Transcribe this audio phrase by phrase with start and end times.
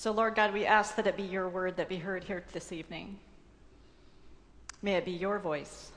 [0.00, 2.72] So, Lord God, we ask that it be your word that be heard here this
[2.72, 3.18] evening.
[4.80, 5.92] May it be your voice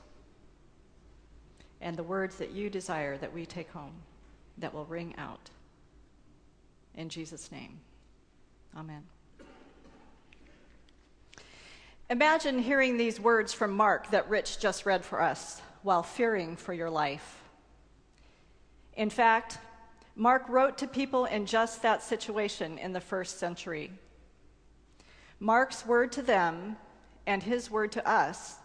[1.80, 3.94] and the words that you desire that we take home
[4.58, 5.48] that will ring out.
[6.94, 7.80] In Jesus' name,
[8.76, 9.04] amen.
[12.10, 16.74] Imagine hearing these words from Mark that Rich just read for us while fearing for
[16.74, 17.42] your life.
[18.96, 19.56] In fact,
[20.16, 23.90] Mark wrote to people in just that situation in the first century.
[25.40, 26.76] Mark's word to them
[27.26, 28.56] and his word to us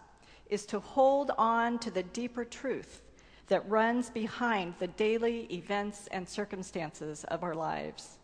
[0.48, 3.02] is to hold on to the deeper truth
[3.48, 8.18] that runs behind the daily events and circumstances of our lives.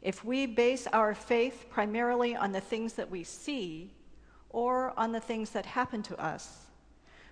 [0.00, 3.92] If we base our faith primarily on the things that we see
[4.48, 6.68] or on the things that happen to us,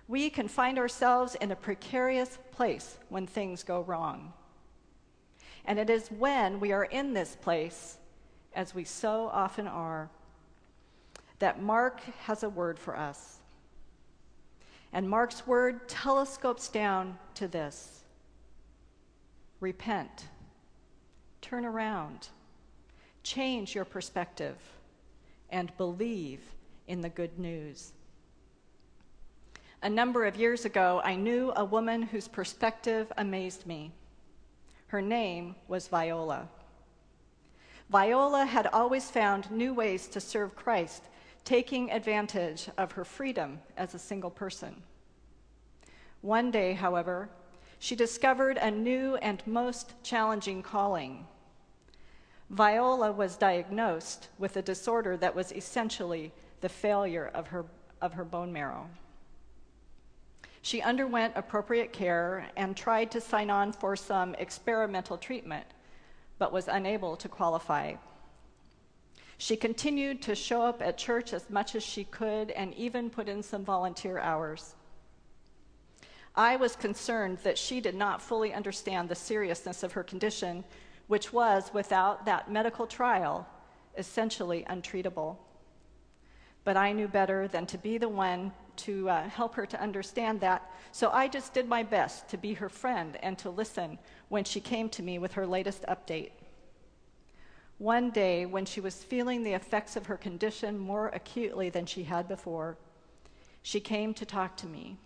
[0.07, 4.33] we can find ourselves in a precarious place when things go wrong.
[5.67, 7.97] And it is when we are in this place,
[8.55, 10.09] as we so often are,
[11.39, 13.39] that Mark has a word for us.
[14.93, 18.01] And Mark's word telescopes down to this
[19.59, 20.27] repent,
[21.41, 22.29] turn around,
[23.23, 24.55] change your perspective,
[25.49, 26.39] and believe
[26.87, 27.91] in the good news.
[29.83, 33.91] A number of years ago, I knew a woman whose perspective amazed me.
[34.87, 36.47] Her name was Viola.
[37.89, 41.03] Viola had always found new ways to serve Christ,
[41.43, 44.83] taking advantage of her freedom as a single person.
[46.21, 47.29] One day, however,
[47.79, 51.25] she discovered a new and most challenging calling.
[52.49, 57.65] Viola was diagnosed with a disorder that was essentially the failure of her,
[58.01, 58.89] of her bone marrow.
[60.67, 65.65] She underwent appropriate care and tried to sign on for some experimental treatment,
[66.39, 67.93] but was unable to qualify.
[69.37, 73.29] She continued to show up at church as much as she could and even put
[73.29, 74.75] in some volunteer hours.
[76.35, 80.65] I was concerned that she did not fully understand the seriousness of her condition,
[81.07, 83.47] which was, without that medical trial,
[83.97, 85.37] essentially untreatable.
[86.67, 88.51] But I knew better than to be the one
[88.87, 92.55] to uh, help her to understand that, so I just did my best to be
[92.55, 93.97] her friend and to listen
[94.27, 96.31] when she came to me with her latest update.
[97.77, 102.03] One day, when she was feeling the effects of her condition more acutely than she
[102.03, 102.75] had before,
[103.61, 104.97] she came to talk to me.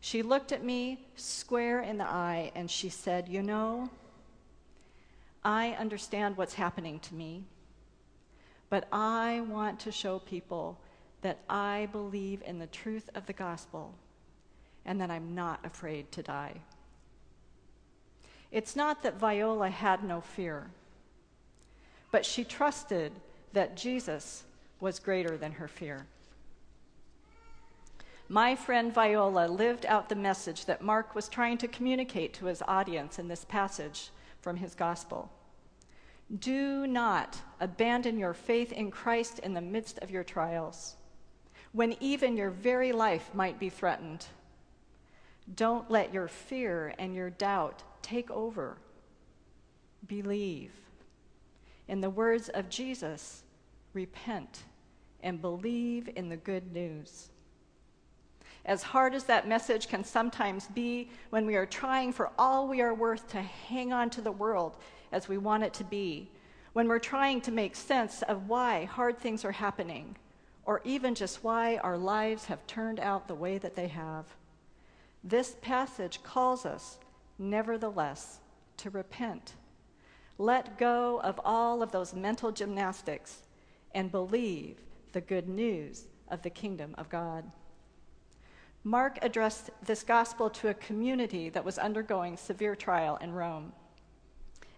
[0.00, 3.88] She looked at me square in the eye and she said, You know,
[5.44, 7.44] I understand what's happening to me,
[8.70, 10.78] but I want to show people
[11.22, 13.94] that I believe in the truth of the gospel
[14.86, 16.54] and that I'm not afraid to die.
[18.50, 20.70] It's not that Viola had no fear,
[22.10, 23.12] but she trusted
[23.52, 24.44] that Jesus
[24.80, 26.06] was greater than her fear.
[28.28, 32.62] My friend Viola lived out the message that Mark was trying to communicate to his
[32.66, 34.10] audience in this passage
[34.40, 35.30] from his gospel.
[36.38, 40.96] Do not abandon your faith in Christ in the midst of your trials,
[41.72, 44.26] when even your very life might be threatened.
[45.56, 48.78] Don't let your fear and your doubt take over.
[50.06, 50.72] Believe.
[51.88, 53.42] In the words of Jesus,
[53.92, 54.62] repent
[55.22, 57.30] and believe in the good news.
[58.64, 62.80] As hard as that message can sometimes be when we are trying for all we
[62.80, 64.76] are worth to hang on to the world
[65.12, 66.30] as we want it to be,
[66.72, 70.16] when we're trying to make sense of why hard things are happening,
[70.64, 74.26] or even just why our lives have turned out the way that they have.
[75.24, 76.98] This passage calls us,
[77.38, 78.38] nevertheless,
[78.78, 79.54] to repent.
[80.38, 83.42] Let go of all of those mental gymnastics
[83.92, 84.76] and believe
[85.12, 87.44] the good news of the kingdom of God.
[88.84, 93.72] Mark addressed this gospel to a community that was undergoing severe trial in Rome.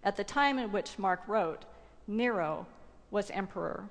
[0.04, 1.64] At the time in which Mark wrote,
[2.06, 2.66] Nero
[3.10, 3.88] was emperor.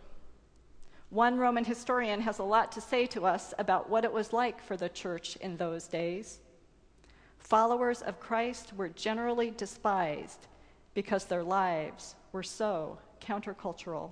[1.09, 4.63] One Roman historian has a lot to say to us about what it was like
[4.63, 6.39] for the church in those days.
[7.37, 10.47] Followers of Christ were generally despised
[10.93, 14.11] because their lives were so countercultural.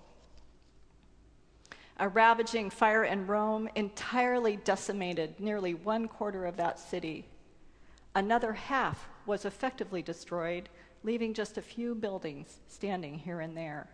[1.98, 7.26] A ravaging fire in Rome entirely decimated nearly one quarter of that city.
[8.16, 10.70] Another half was effectively destroyed,
[11.04, 13.88] leaving just a few buildings standing here and there.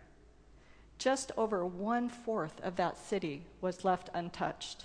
[0.98, 4.84] Just over one fourth of that city was left untouched.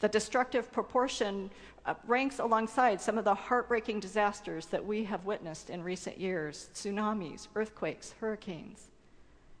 [0.00, 1.50] The destructive proportion
[1.86, 6.70] uh, ranks alongside some of the heartbreaking disasters that we have witnessed in recent years
[6.74, 8.88] tsunamis, earthquakes, hurricanes.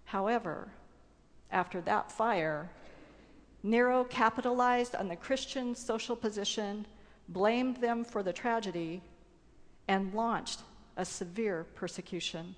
[0.04, 0.68] However,
[1.50, 2.70] after that fire,
[3.62, 6.86] Nero capitalized on the Christian social position,
[7.28, 9.00] blamed them for the tragedy,
[9.86, 10.60] and launched
[10.96, 12.54] a severe persecution.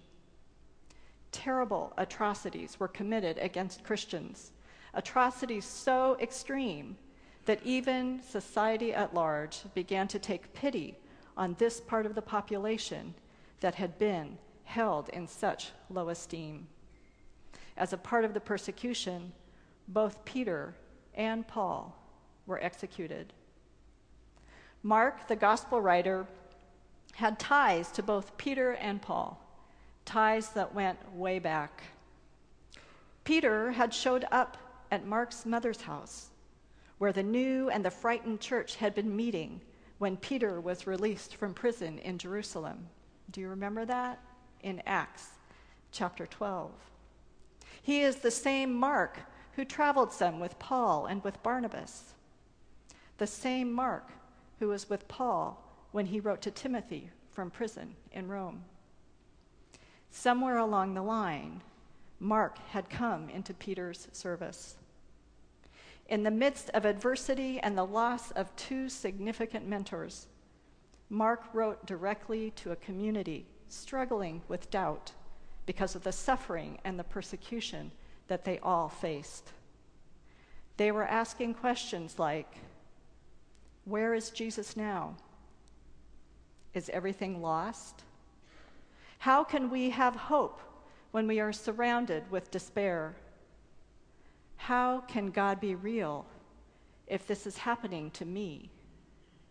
[1.33, 4.53] Terrible atrocities were committed against Christians,
[4.95, 6.97] atrocities so extreme
[7.47, 10.97] that even society at large began to take pity
[11.37, 13.15] on this part of the population
[13.61, 16.67] that had been held in such low esteem.
[17.77, 19.33] As a part of the persecution,
[19.89, 20.75] both Peter
[21.15, 21.97] and Paul
[22.47, 23.33] were executed.
[24.83, 26.27] Mark, the gospel writer,
[27.17, 29.41] had ties to both Peter and Paul,
[30.05, 31.83] ties that went way back.
[33.25, 34.57] Peter had showed up
[34.91, 36.29] at Mark's mother's house,
[36.99, 39.61] where the new and the frightened church had been meeting
[39.99, 42.87] when Peter was released from prison in Jerusalem.
[43.31, 44.21] Do you remember that?
[44.63, 45.29] In Acts
[45.93, 46.71] chapter 12.
[47.83, 49.19] He is the same Mark
[49.53, 52.15] who traveled some with Paul and with Barnabas.
[53.19, 54.11] The same Mark
[54.59, 55.64] who was with Paul
[55.94, 58.64] when he wrote to Timothy from prison in Rome.
[60.11, 61.62] Somewhere along the line,
[62.19, 64.75] Mark had come into Peter's service.
[66.08, 70.26] In the midst of adversity and the loss of two significant mentors,
[71.11, 75.12] Mark wrote directly to a community struggling with doubt
[75.64, 77.93] because of the suffering and the persecution
[78.26, 79.52] that they all faced.
[80.76, 82.52] They were asking questions like
[83.85, 85.14] Where is Jesus now?
[86.75, 88.03] Is everything lost?
[89.19, 90.61] How can we have hope
[91.12, 93.15] when we are surrounded with despair?
[94.56, 96.26] How can God be real
[97.06, 98.71] if this is happening to me,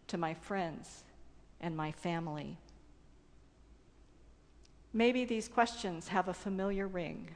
[0.08, 1.06] to my friends,
[1.62, 2.58] and my family?
[4.92, 7.30] Maybe these questions have a familiar ring.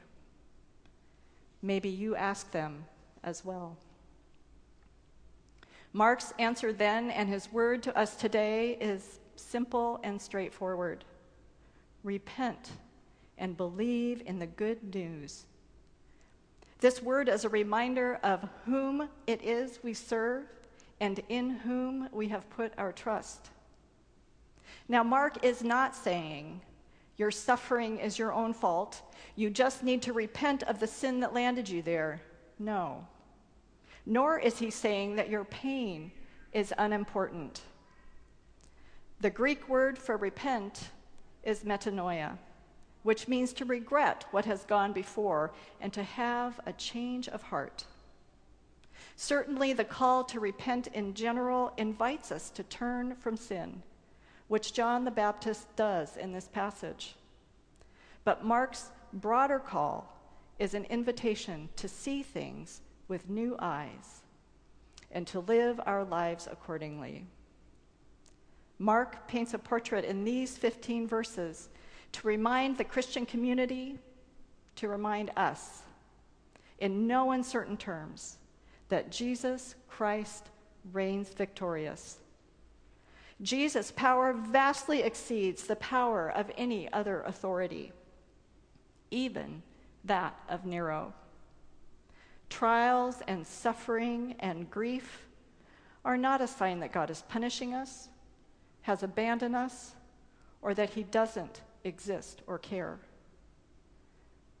[1.62, 2.84] Maybe you ask them
[3.24, 3.76] as well.
[5.92, 11.04] Mark's answer then and his word to us today is simple and straightforward
[12.04, 12.70] repent
[13.38, 15.46] and believe in the good news.
[16.80, 20.44] This word is a reminder of whom it is we serve
[21.00, 23.50] and in whom we have put our trust.
[24.88, 26.60] Now, Mark is not saying
[27.16, 29.02] your suffering is your own fault.
[29.34, 32.22] You just need to repent of the sin that landed you there.
[32.58, 33.06] No.
[34.06, 36.12] Nor is he saying that your pain
[36.52, 37.62] is unimportant.
[39.20, 40.90] The Greek word for repent
[41.42, 42.38] is metanoia,
[43.02, 47.84] which means to regret what has gone before and to have a change of heart.
[49.16, 53.82] Certainly, the call to repent in general invites us to turn from sin
[54.48, 57.14] which John the Baptist does in this passage.
[58.24, 60.18] But Mark's broader call
[60.58, 64.22] is an invitation to see things with new eyes
[65.12, 67.24] and to live our lives accordingly.
[68.78, 71.68] Mark paints a portrait in these 15 verses
[72.12, 73.98] to remind the Christian community,
[74.76, 75.82] to remind us,
[76.78, 78.38] in no uncertain terms,
[78.88, 80.50] that Jesus Christ
[80.92, 82.18] reigns victorious
[83.40, 87.92] Jesus' power vastly exceeds the power of any other authority,
[89.10, 89.62] even
[90.04, 91.14] that of Nero.
[92.50, 95.26] Trials and suffering and grief
[96.04, 98.08] are not a sign that God is punishing us,
[98.88, 99.92] has abandoned us,
[100.62, 102.98] or that he doesn't exist or care.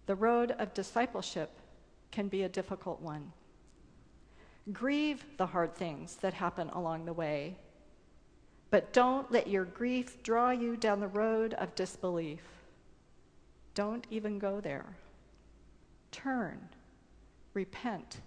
[0.04, 1.50] The road of discipleship
[2.10, 3.32] can be a difficult one.
[4.70, 7.56] Grieve the hard things that happen along the way
[8.70, 12.42] but don't let your grief draw you down the road of disbelief.
[13.74, 14.84] Don't even go there.
[16.10, 16.68] Turn,
[17.54, 18.20] repent,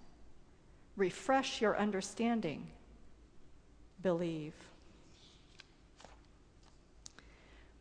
[0.96, 2.66] refresh your understanding,
[4.02, 4.54] believe.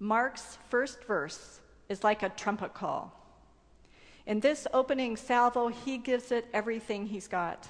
[0.01, 3.13] Mark's first verse is like a trumpet call.
[4.25, 7.67] In this opening salvo, he gives it everything he's got.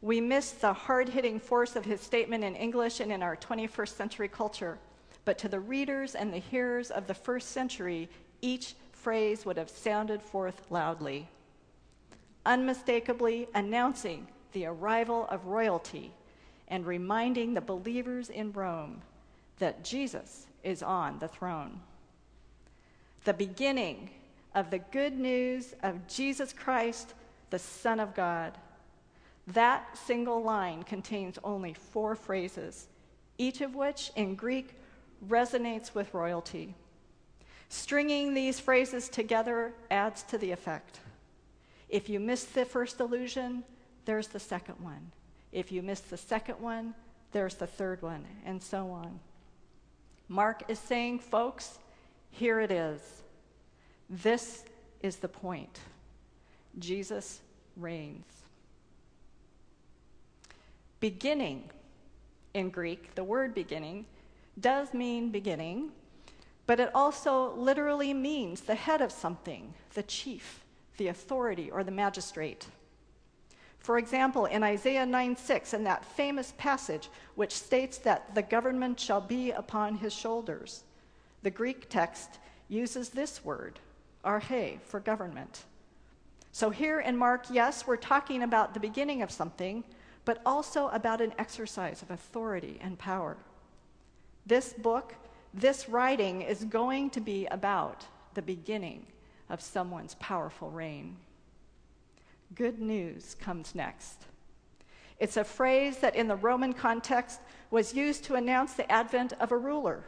[0.00, 3.94] We miss the hard hitting force of his statement in English and in our 21st
[3.94, 4.78] century culture.
[5.26, 8.08] But to the readers and the hearers of the first century,
[8.40, 11.28] each phrase would have sounded forth loudly,
[12.46, 16.14] unmistakably announcing the arrival of royalty
[16.68, 19.02] and reminding the believers in Rome
[19.58, 21.80] that Jesus is on the throne.
[23.24, 24.10] The beginning
[24.54, 27.14] of the good news of Jesus Christ,
[27.50, 28.58] the Son of God
[29.48, 32.86] that single line contains only four phrases,
[33.38, 34.78] each of which in Greek
[35.28, 36.74] resonates with royalty.
[37.68, 41.00] Stringing these phrases together adds to the effect.
[41.88, 43.64] If you miss the first illusion,
[44.04, 45.10] there's the second one.
[45.50, 46.94] If you miss the second one,
[47.32, 49.18] there's the third one, and so on.
[50.32, 51.78] Mark is saying, folks,
[52.30, 53.22] here it is.
[54.08, 54.64] This
[55.02, 55.80] is the point.
[56.78, 57.42] Jesus
[57.76, 58.24] reigns.
[61.00, 61.68] Beginning
[62.54, 64.06] in Greek, the word beginning,
[64.58, 65.90] does mean beginning,
[66.66, 70.64] but it also literally means the head of something, the chief,
[70.96, 72.66] the authority, or the magistrate.
[73.82, 79.00] For example, in Isaiah 9 6, in that famous passage which states that the government
[79.00, 80.84] shall be upon his shoulders,
[81.42, 83.80] the Greek text uses this word,
[84.24, 85.64] arche, for government.
[86.52, 89.82] So here in Mark, yes, we're talking about the beginning of something,
[90.24, 93.36] but also about an exercise of authority and power.
[94.46, 95.16] This book,
[95.52, 99.06] this writing, is going to be about the beginning
[99.50, 101.16] of someone's powerful reign.
[102.54, 104.26] Good news comes next.
[105.18, 107.40] It's a phrase that in the Roman context
[107.70, 110.04] was used to announce the advent of a ruler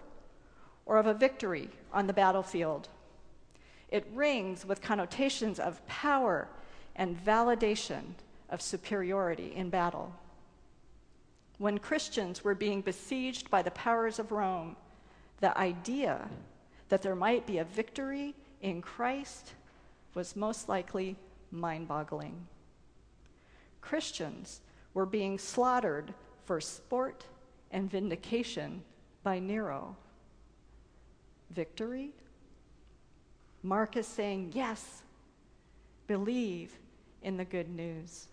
[0.85, 2.89] or of a victory on the battlefield.
[3.89, 6.49] It rings with connotations of power
[6.97, 8.03] and validation
[8.51, 10.13] of superiority in battle.
[11.59, 14.77] When Christians were being besieged by the powers of Rome,
[15.41, 16.29] the idea
[16.89, 19.53] that there might be a victory in Christ
[20.15, 21.17] was most likely
[21.55, 22.47] mind boggling.
[23.81, 24.61] Christians
[24.93, 26.13] were being slaughtered
[26.45, 27.25] for sport
[27.71, 28.83] and vindication
[29.23, 29.97] by Nero.
[31.51, 32.11] Victory?
[33.63, 35.03] Mark is saying, yes,
[36.07, 36.73] believe
[37.23, 38.29] in the good news.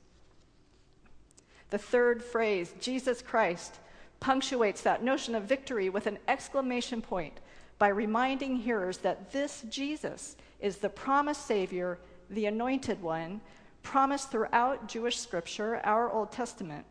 [1.69, 3.79] The third phrase, Jesus Christ,
[4.19, 7.39] punctuates that notion of victory with an exclamation point
[7.79, 11.97] by reminding hearers that this Jesus is the promised Savior
[12.31, 13.41] the anointed one,
[13.83, 16.85] promised throughout Jewish scripture, our Old Testament.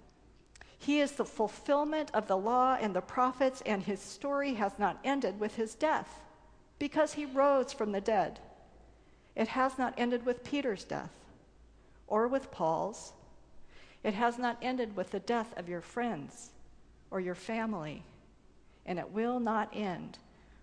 [0.79, 4.99] He is the fulfillment of the law and the prophets, and his story has not
[5.05, 6.21] ended with his death
[6.79, 8.41] because he rose from the dead.
[9.37, 11.13] It has not ended with Peter's death
[12.07, 13.13] or with Paul's.
[14.03, 16.51] It has not ended with the death of your friends
[17.11, 18.03] or your family,
[18.87, 20.19] and it will not end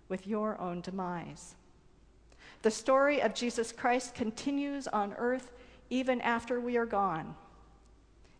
[0.08, 1.54] with your own demise.
[2.62, 5.52] The story of Jesus Christ continues on earth
[5.90, 7.34] even after we are gone.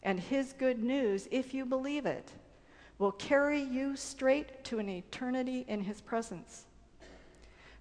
[0.02, 2.32] And his good news, if you believe it,
[2.98, 6.64] will carry you straight to an eternity in his presence.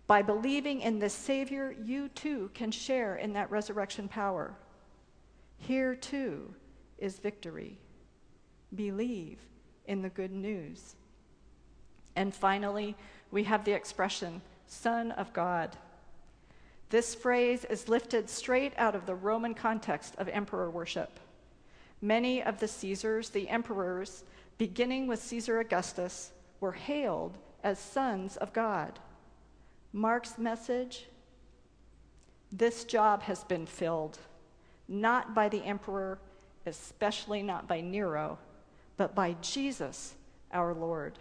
[0.05, 4.53] By believing in the Savior, you too can share in that resurrection power.
[5.57, 6.53] Here too
[6.97, 7.77] is victory.
[8.75, 9.39] Believe
[9.87, 10.95] in the good news.
[12.15, 12.95] And finally,
[13.31, 15.75] we have the expression, Son of God.
[16.89, 21.19] This phrase is lifted straight out of the Roman context of emperor worship.
[22.01, 24.23] Many of the Caesars, the emperors,
[24.57, 28.99] beginning with Caesar Augustus, were hailed as sons of God.
[29.91, 31.07] Mark's message
[32.51, 34.19] this job has been filled,
[34.87, 36.17] not by the emperor,
[36.65, 38.39] especially not by Nero,
[38.95, 40.15] but by Jesus,
[40.53, 41.19] our Lord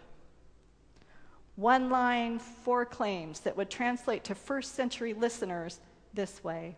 [1.57, 5.81] one line, four claims that would translate to first century listeners
[6.15, 6.77] this way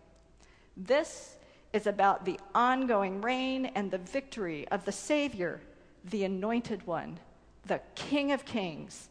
[0.76, 1.36] This
[1.72, 5.60] is about the ongoing reign and the victory of the Savior,
[6.04, 7.18] the Anointed One,
[7.66, 9.08] the King of Kings,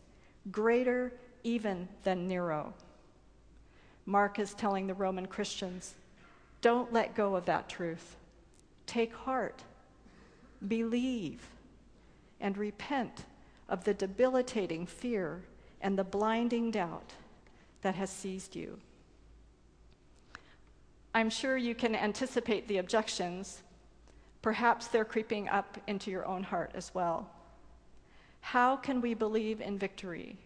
[0.51, 2.74] greater even than Nero.
[4.05, 5.93] Mark is telling the Roman Christians
[6.62, 8.15] don't let go of that truth.
[8.88, 9.63] Take heart,
[10.65, 11.41] believe,
[12.39, 13.25] and repent
[13.69, 15.43] of the debilitating fear
[15.81, 17.13] and the blinding doubt
[17.81, 18.79] that has seized you.
[21.13, 23.63] I'm sure you can anticipate the objections.
[24.41, 27.29] Perhaps they're creeping up into your own heart as well.
[28.41, 30.38] How can we believe in victory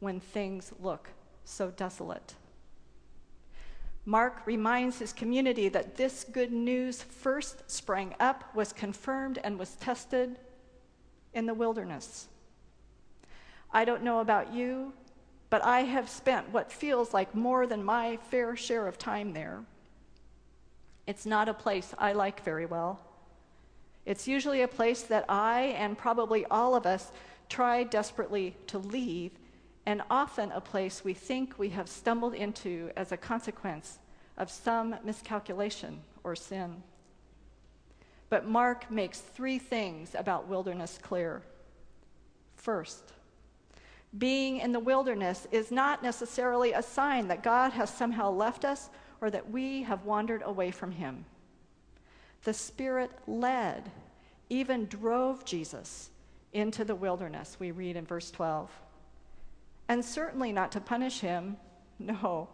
[0.00, 1.10] when things look
[1.44, 2.34] so desolate?
[4.04, 9.74] Mark reminds his community that this good news first sprang up, was confirmed, and was
[9.76, 10.38] tested
[11.34, 12.28] in the wilderness.
[13.76, 14.94] I don't know about you,
[15.50, 19.64] but I have spent what feels like more than my fair share of time there.
[21.06, 22.98] It's not a place I like very well.
[24.06, 27.12] It's usually a place that I and probably all of us
[27.50, 29.32] try desperately to leave,
[29.84, 33.98] and often a place we think we have stumbled into as a consequence
[34.38, 36.82] of some miscalculation or sin.
[38.30, 41.42] But Mark makes three things about wilderness clear.
[42.54, 43.12] First,
[44.18, 48.88] Being in the wilderness is not necessarily a sign that God has somehow left us
[49.20, 51.24] or that we have wandered away from him.
[52.44, 53.90] The Spirit led,
[54.48, 56.10] even drove Jesus
[56.52, 58.70] into the wilderness, we read in verse 12.
[59.88, 61.56] And certainly not to punish him,
[61.98, 62.48] no.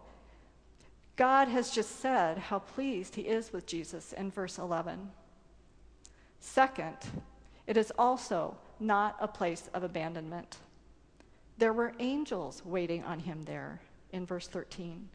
[1.16, 5.10] God has just said how pleased he is with Jesus in verse 11.
[6.40, 6.96] Second,
[7.66, 10.56] it is also not a place of abandonment.
[11.58, 13.80] There were angels waiting on him there
[14.12, 15.08] in verse 13.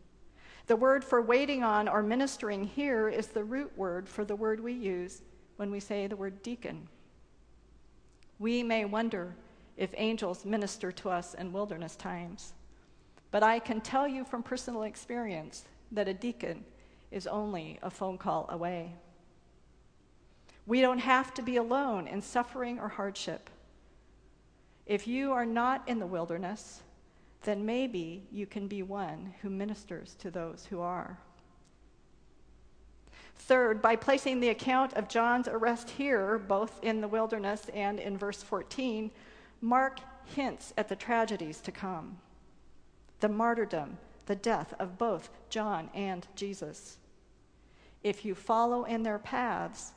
[0.68, 4.60] The word for waiting on or ministering here is the root word for the word
[4.60, 5.22] we use
[5.56, 6.88] when we say the word deacon.
[8.40, 9.36] We may wonder
[9.78, 12.54] if angels minister to us in wilderness times,
[13.32, 16.66] but I can tell you from personal experience that a deacon
[17.12, 18.94] is only a phone call away.
[20.66, 23.50] We don't have to be alone in suffering or hardship.
[24.88, 26.82] If you are not in the wilderness,
[27.44, 31.20] then maybe you can be one who ministers to those who are.
[33.36, 38.18] Third, by placing the account of John's arrest here, both in the wilderness and in
[38.18, 39.12] verse 14,
[39.60, 42.18] Mark hints at the tragedies to come
[43.20, 47.00] the martyrdom, the death of both John and Jesus.
[48.04, 49.94] If you follow in their paths,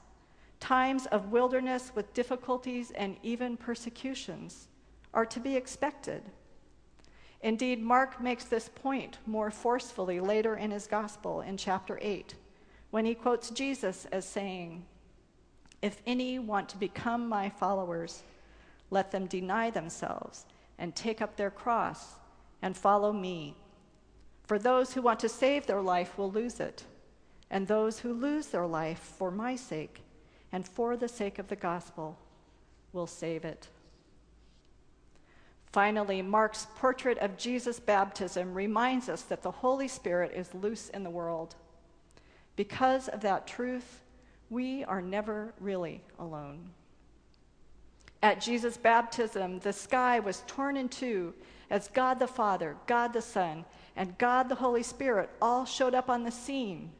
[0.59, 4.69] times of wilderness with difficulties and even persecutions
[5.13, 6.23] are to be expected.
[7.43, 12.35] Indeed, Mark makes this point more forcefully later in his gospel in chapter 8,
[12.91, 14.85] when he quotes Jesus as saying,
[15.81, 18.23] If any want to become my followers,
[18.91, 20.45] let them deny themselves
[20.79, 22.17] and take up their cross
[22.63, 23.57] and follow me.
[24.45, 26.85] For those who want to save their life will lose it,
[27.51, 30.03] and those who lose their life for my sake
[30.53, 32.19] and for the sake of the gospel
[32.93, 33.69] will save it.
[35.73, 41.05] Finally, Mark's portrait of Jesus' baptism reminds us that the Holy Spirit is loose in
[41.05, 41.55] the world.
[42.57, 44.03] Because of that truth,
[44.49, 46.71] we are never really alone.
[48.23, 51.33] At Jesus' baptism, the sky was torn in two
[51.71, 53.65] as God the Father, God the Son,
[53.97, 56.91] and God the Holy Spirit all showed up on the scene.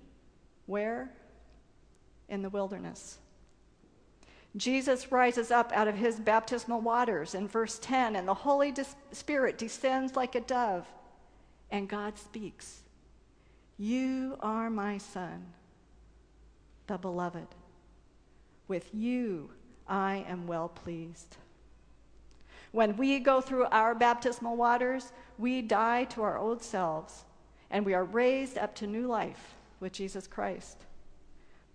[0.67, 1.11] Where?
[2.29, 3.19] In the wilderness.
[4.57, 8.75] Jesus rises up out of his baptismal waters in verse 10, and the Holy
[9.13, 10.87] Spirit descends like a dove,
[11.71, 12.83] and God speaks
[13.79, 15.47] You are my Son,
[16.89, 17.47] the beloved.
[18.67, 19.51] With you
[19.87, 21.37] I am well pleased.
[22.73, 27.25] When we go through our baptismal waters, we die to our old selves,
[27.71, 30.79] and we are raised up to new life with Jesus Christ.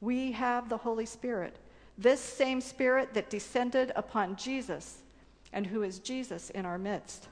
[0.02, 1.58] We have the Holy Spirit
[1.98, 5.00] this same Spirit that descended upon Jesus
[5.54, 7.28] and who is Jesus in our midst.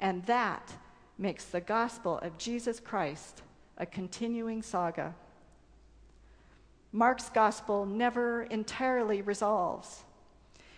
[0.00, 0.72] And that
[1.16, 3.42] makes the gospel of Jesus Christ
[3.78, 5.14] a continuing saga.
[6.92, 10.04] Mark's gospel never entirely resolves.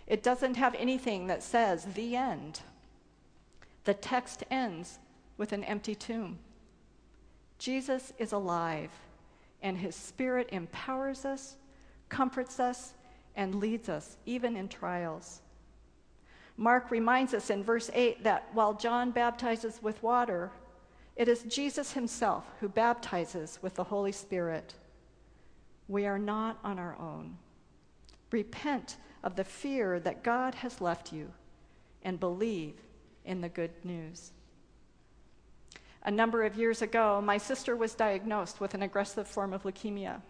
[0.07, 2.61] It doesn't have anything that says the end.
[3.83, 4.99] The text ends
[5.37, 6.39] with an empty tomb.
[7.59, 8.91] Jesus is alive,
[9.61, 11.57] and his spirit empowers us
[12.09, 12.93] comforts us,
[13.35, 15.41] and leads us, even in trials.
[16.57, 20.51] Mark reminds us in verse 8 that while John baptizes with water,
[21.15, 24.73] it is Jesus himself who baptizes with the Holy Spirit.
[25.87, 27.37] We are not on our own.
[28.31, 31.31] Repent of the fear that God has left you
[32.03, 32.75] and believe
[33.23, 34.31] in the good news.
[36.03, 40.21] A number of years ago, my sister was diagnosed with an aggressive form of leukemia.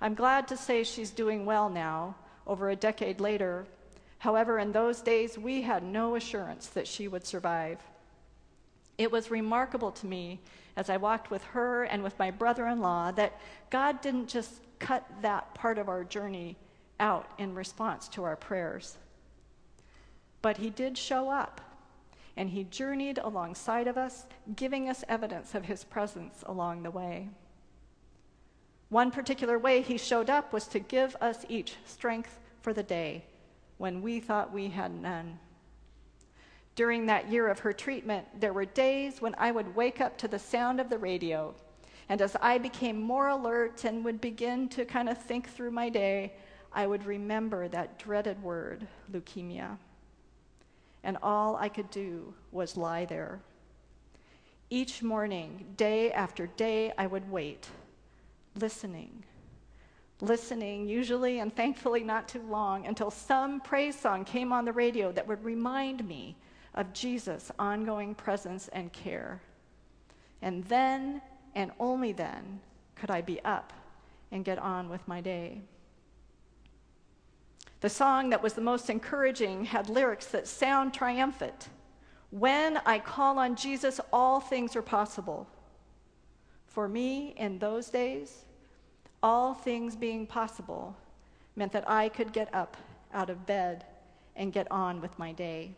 [0.00, 3.66] I'm glad to say she's doing well now, over a decade later.
[4.18, 7.78] However, in those days, we had no assurance that she would survive.
[8.96, 10.40] It was remarkable to me
[10.76, 13.38] as I walked with her and with my brother in law that
[13.70, 16.56] God didn't just cut that part of our journey
[16.98, 18.96] out in response to our prayers.
[20.42, 21.60] But He did show up,
[22.36, 27.28] and He journeyed alongside of us, giving us evidence of His presence along the way.
[28.90, 33.24] One particular way he showed up was to give us each strength for the day
[33.78, 35.38] when we thought we had none.
[36.74, 40.28] During that year of her treatment, there were days when I would wake up to
[40.28, 41.54] the sound of the radio.
[42.08, 45.88] And as I became more alert and would begin to kind of think through my
[45.88, 46.32] day,
[46.72, 49.78] I would remember that dreaded word, leukemia.
[51.04, 53.40] And all I could do was lie there.
[54.68, 57.68] Each morning, day after day, I would wait
[58.60, 59.24] listening.
[60.20, 65.10] Listening, usually and thankfully not too long, until some praise song came on the radio
[65.12, 66.36] that would remind me
[66.74, 69.40] of Jesus' ongoing presence and care.
[70.42, 71.22] And then,
[71.54, 72.60] and only then,
[72.96, 73.72] could I be up
[74.30, 75.62] and get on with my day.
[77.80, 81.68] The song that was the most encouraging had lyrics that sound triumphant.
[82.30, 85.48] When I call on Jesus, all things are possible.
[86.66, 88.44] For me, in those days,
[89.22, 90.96] all things being possible
[91.56, 92.76] meant that I could get up
[93.12, 93.84] out of bed
[94.36, 95.72] and get on with my day.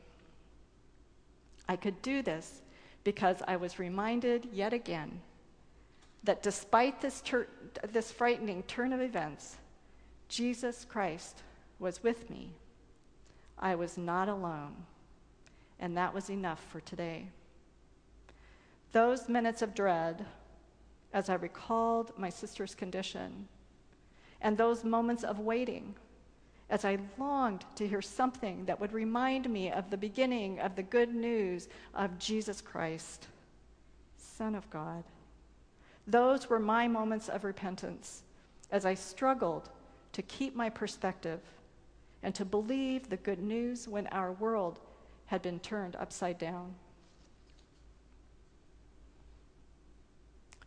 [1.68, 2.62] I could do this
[3.04, 5.20] because I was reminded yet again
[6.24, 7.22] that despite this,
[7.90, 9.56] this frightening turn of events,
[10.28, 11.42] Jesus Christ
[11.78, 12.52] was with me.
[13.58, 14.74] I was not alone,
[15.80, 17.26] and that was enough for today.
[18.92, 20.24] Those minutes of dread,
[21.12, 23.48] as I recalled my sister's condition,
[24.40, 25.94] and those moments of waiting,
[26.70, 30.82] as I longed to hear something that would remind me of the beginning of the
[30.82, 33.28] good news of Jesus Christ,
[34.16, 35.04] Son of God.
[36.06, 38.22] Those were my moments of repentance
[38.70, 39.68] as I struggled
[40.12, 41.40] to keep my perspective
[42.22, 44.80] and to believe the good news when our world
[45.26, 46.74] had been turned upside down.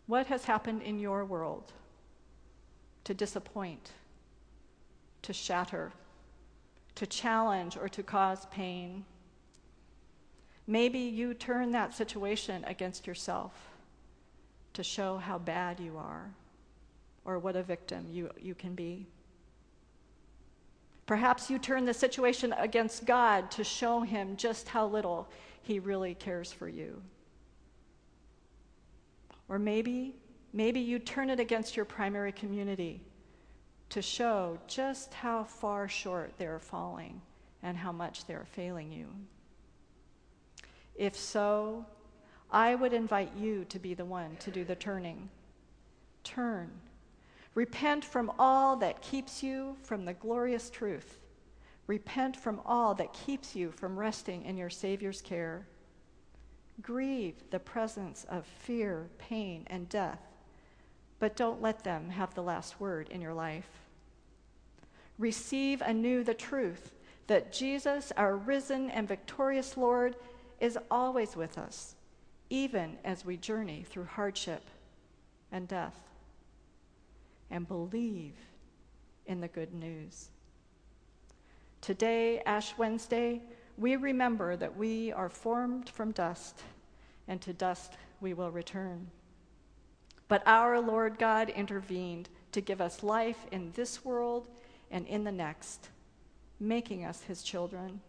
[0.08, 1.72] What has happened in your world
[3.06, 3.91] to disappoint,
[5.24, 5.91] to shatter,
[6.96, 9.06] to challenge, or to cause pain?
[10.68, 13.54] Maybe you turn that situation against yourself
[14.74, 16.32] to show how bad you are
[17.24, 19.08] or what a victim you, you can be.
[21.06, 25.28] Perhaps you turn the situation against God to show him just how little
[25.62, 27.02] he really cares for you.
[29.50, 30.16] Or maybe,
[30.54, 33.02] maybe you turn it against your primary community
[33.90, 37.22] to show just how far short they're falling
[37.62, 39.08] and how much they're failing you.
[40.96, 41.86] If so,
[42.52, 45.30] I would invite you to be the one to do the turning.
[46.24, 46.72] Turn.
[47.54, 51.20] Repent from all that keeps you from the glorious truth.
[51.88, 55.68] Repent from all that keeps you from resting in your Savior's care.
[56.82, 60.20] Grieve the presence of fear, pain, and death,
[61.20, 63.70] but don't let them have the last word in your life.
[65.18, 66.92] Receive anew the truth
[67.28, 70.16] that Jesus, our risen and victorious Lord,
[70.60, 71.96] is always with us
[72.50, 74.64] even as we journey through hardship
[75.52, 75.96] and death,
[77.50, 78.36] and believe
[79.26, 80.30] in the good news.
[81.82, 83.42] Today, Ash Wednesday,
[83.78, 86.62] we remember that we are formed from dust,
[87.28, 89.08] and to dust we will return.
[90.28, 94.48] But our Lord God intervened to give us life in this world
[94.92, 95.90] and in the next,
[96.60, 98.02] making us his children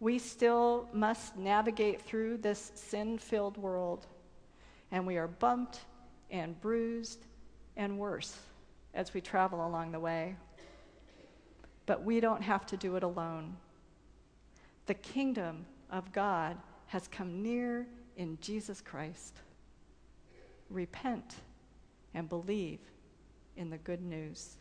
[0.00, 4.06] we still must navigate through this sin filled world,
[4.90, 5.80] and we are bumped
[6.30, 7.26] and bruised
[7.76, 8.38] and worse
[8.94, 10.36] as we travel along the way.
[11.84, 13.56] But we don't have to do it alone.
[14.90, 19.36] The kingdom of God has come near in Jesus Christ.
[20.68, 21.36] Repent
[22.12, 22.80] and believe
[23.56, 24.56] in the good news.